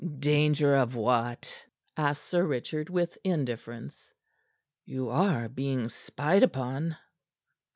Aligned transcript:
"Danger 0.17 0.75
of 0.77 0.95
what?" 0.95 1.55
asked 1.95 2.23
Sir 2.23 2.43
Richard, 2.43 2.89
with 2.89 3.19
indifference. 3.23 4.11
"You 4.83 5.09
are 5.09 5.47
being 5.47 5.89
spied 5.89 6.41
upon." 6.41 6.97